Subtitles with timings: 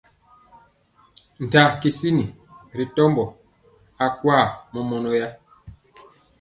[1.51, 2.19] Taa kisin
[2.77, 3.23] ri tɔmbɔ
[4.05, 4.37] akwa
[4.73, 5.27] mɔmɔnɔya.